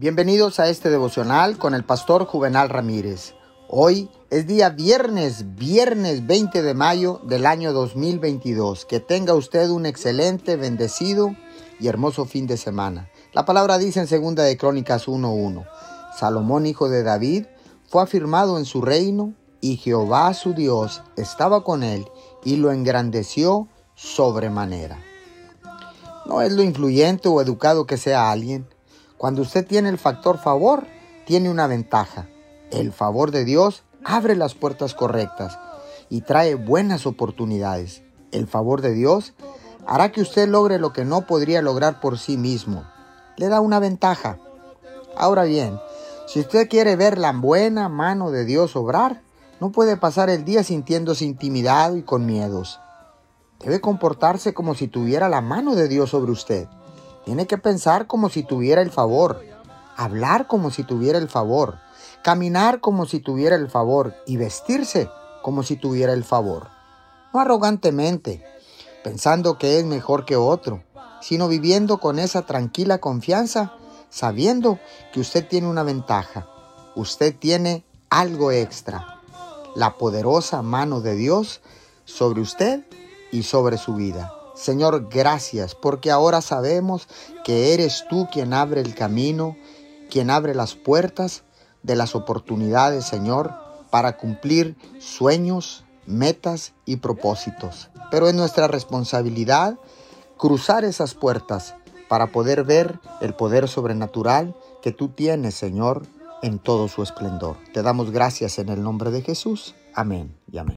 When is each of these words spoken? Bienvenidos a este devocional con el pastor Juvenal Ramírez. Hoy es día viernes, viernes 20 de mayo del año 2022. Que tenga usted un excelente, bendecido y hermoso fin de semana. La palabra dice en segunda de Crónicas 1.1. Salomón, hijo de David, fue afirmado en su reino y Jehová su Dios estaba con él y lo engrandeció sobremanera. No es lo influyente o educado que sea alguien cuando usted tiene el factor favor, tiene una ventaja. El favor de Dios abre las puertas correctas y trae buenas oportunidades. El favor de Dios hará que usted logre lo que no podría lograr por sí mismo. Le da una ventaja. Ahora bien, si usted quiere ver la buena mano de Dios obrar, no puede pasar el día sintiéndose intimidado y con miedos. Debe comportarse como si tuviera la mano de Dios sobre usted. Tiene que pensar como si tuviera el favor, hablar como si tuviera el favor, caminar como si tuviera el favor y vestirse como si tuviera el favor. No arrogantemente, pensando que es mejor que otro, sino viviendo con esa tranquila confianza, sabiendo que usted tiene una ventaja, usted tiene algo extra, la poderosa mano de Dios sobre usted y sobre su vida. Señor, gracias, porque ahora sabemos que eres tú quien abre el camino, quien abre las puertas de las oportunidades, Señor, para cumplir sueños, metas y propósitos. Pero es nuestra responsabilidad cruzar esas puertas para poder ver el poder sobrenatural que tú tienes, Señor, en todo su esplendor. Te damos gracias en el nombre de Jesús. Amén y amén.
Bienvenidos 0.00 0.60
a 0.60 0.68
este 0.68 0.90
devocional 0.90 1.58
con 1.58 1.74
el 1.74 1.82
pastor 1.82 2.24
Juvenal 2.24 2.68
Ramírez. 2.68 3.34
Hoy 3.68 4.08
es 4.30 4.46
día 4.46 4.68
viernes, 4.68 5.56
viernes 5.56 6.24
20 6.24 6.62
de 6.62 6.72
mayo 6.72 7.20
del 7.24 7.46
año 7.46 7.72
2022. 7.72 8.84
Que 8.84 9.00
tenga 9.00 9.34
usted 9.34 9.68
un 9.70 9.86
excelente, 9.86 10.54
bendecido 10.54 11.34
y 11.80 11.88
hermoso 11.88 12.26
fin 12.26 12.46
de 12.46 12.56
semana. 12.56 13.10
La 13.32 13.44
palabra 13.44 13.76
dice 13.76 13.98
en 13.98 14.06
segunda 14.06 14.44
de 14.44 14.56
Crónicas 14.56 15.08
1.1. 15.08 15.66
Salomón, 16.16 16.66
hijo 16.66 16.88
de 16.88 17.02
David, 17.02 17.46
fue 17.88 18.00
afirmado 18.00 18.56
en 18.56 18.66
su 18.66 18.82
reino 18.82 19.34
y 19.60 19.78
Jehová 19.78 20.32
su 20.32 20.54
Dios 20.54 21.02
estaba 21.16 21.64
con 21.64 21.82
él 21.82 22.06
y 22.44 22.54
lo 22.54 22.70
engrandeció 22.70 23.66
sobremanera. 23.96 25.00
No 26.24 26.40
es 26.40 26.52
lo 26.52 26.62
influyente 26.62 27.28
o 27.28 27.40
educado 27.40 27.84
que 27.84 27.96
sea 27.96 28.30
alguien 28.30 28.64
cuando 29.18 29.42
usted 29.42 29.66
tiene 29.66 29.88
el 29.88 29.98
factor 29.98 30.38
favor, 30.38 30.86
tiene 31.26 31.50
una 31.50 31.66
ventaja. 31.66 32.28
El 32.70 32.92
favor 32.92 33.32
de 33.32 33.44
Dios 33.44 33.82
abre 34.04 34.36
las 34.36 34.54
puertas 34.54 34.94
correctas 34.94 35.58
y 36.08 36.22
trae 36.22 36.54
buenas 36.54 37.04
oportunidades. 37.04 38.02
El 38.30 38.46
favor 38.46 38.80
de 38.80 38.92
Dios 38.92 39.34
hará 39.86 40.12
que 40.12 40.20
usted 40.20 40.48
logre 40.48 40.78
lo 40.78 40.92
que 40.92 41.04
no 41.04 41.26
podría 41.26 41.62
lograr 41.62 42.00
por 42.00 42.18
sí 42.18 42.36
mismo. 42.36 42.84
Le 43.36 43.48
da 43.48 43.60
una 43.60 43.80
ventaja. 43.80 44.38
Ahora 45.16 45.42
bien, 45.44 45.80
si 46.28 46.40
usted 46.40 46.68
quiere 46.68 46.94
ver 46.94 47.18
la 47.18 47.32
buena 47.32 47.88
mano 47.88 48.30
de 48.30 48.44
Dios 48.44 48.76
obrar, 48.76 49.22
no 49.60 49.72
puede 49.72 49.96
pasar 49.96 50.30
el 50.30 50.44
día 50.44 50.62
sintiéndose 50.62 51.24
intimidado 51.24 51.96
y 51.96 52.02
con 52.02 52.24
miedos. 52.24 52.78
Debe 53.58 53.80
comportarse 53.80 54.54
como 54.54 54.76
si 54.76 54.86
tuviera 54.86 55.28
la 55.28 55.40
mano 55.40 55.74
de 55.74 55.88
Dios 55.88 56.10
sobre 56.10 56.30
usted. 56.30 56.68
Tiene 57.28 57.46
que 57.46 57.58
pensar 57.58 58.06
como 58.06 58.30
si 58.30 58.42
tuviera 58.42 58.80
el 58.80 58.90
favor, 58.90 59.44
hablar 59.98 60.46
como 60.46 60.70
si 60.70 60.82
tuviera 60.82 61.18
el 61.18 61.28
favor, 61.28 61.78
caminar 62.22 62.80
como 62.80 63.04
si 63.04 63.20
tuviera 63.20 63.54
el 63.54 63.68
favor 63.68 64.14
y 64.26 64.38
vestirse 64.38 65.10
como 65.42 65.62
si 65.62 65.76
tuviera 65.76 66.14
el 66.14 66.24
favor. 66.24 66.68
No 67.34 67.40
arrogantemente, 67.40 68.42
pensando 69.04 69.58
que 69.58 69.78
es 69.78 69.84
mejor 69.84 70.24
que 70.24 70.36
otro, 70.36 70.82
sino 71.20 71.48
viviendo 71.48 71.98
con 71.98 72.18
esa 72.18 72.46
tranquila 72.46 72.96
confianza, 72.96 73.74
sabiendo 74.08 74.78
que 75.12 75.20
usted 75.20 75.46
tiene 75.46 75.68
una 75.68 75.82
ventaja, 75.82 76.48
usted 76.96 77.36
tiene 77.38 77.84
algo 78.08 78.52
extra, 78.52 79.20
la 79.74 79.98
poderosa 79.98 80.62
mano 80.62 81.02
de 81.02 81.14
Dios 81.14 81.60
sobre 82.06 82.40
usted 82.40 82.86
y 83.30 83.42
sobre 83.42 83.76
su 83.76 83.96
vida. 83.96 84.32
Señor, 84.58 85.08
gracias, 85.08 85.76
porque 85.76 86.10
ahora 86.10 86.40
sabemos 86.40 87.06
que 87.44 87.74
eres 87.74 88.04
tú 88.10 88.26
quien 88.32 88.52
abre 88.52 88.80
el 88.80 88.94
camino, 88.94 89.56
quien 90.10 90.30
abre 90.30 90.54
las 90.54 90.74
puertas 90.74 91.44
de 91.84 91.94
las 91.94 92.16
oportunidades, 92.16 93.04
Señor, 93.04 93.54
para 93.90 94.16
cumplir 94.16 94.76
sueños, 94.98 95.84
metas 96.06 96.72
y 96.84 96.96
propósitos. 96.96 97.90
Pero 98.10 98.28
es 98.28 98.34
nuestra 98.34 98.66
responsabilidad 98.66 99.78
cruzar 100.36 100.84
esas 100.84 101.14
puertas 101.14 101.74
para 102.08 102.32
poder 102.32 102.64
ver 102.64 102.98
el 103.20 103.34
poder 103.34 103.68
sobrenatural 103.68 104.56
que 104.82 104.90
tú 104.90 105.08
tienes, 105.08 105.54
Señor, 105.54 106.02
en 106.42 106.58
todo 106.58 106.88
su 106.88 107.02
esplendor. 107.02 107.56
Te 107.72 107.82
damos 107.82 108.10
gracias 108.10 108.58
en 108.58 108.70
el 108.70 108.82
nombre 108.82 109.12
de 109.12 109.22
Jesús. 109.22 109.76
Amén 109.94 110.36
y 110.50 110.58
amén. 110.58 110.76